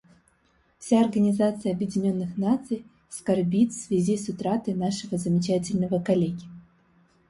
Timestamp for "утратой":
4.29-4.73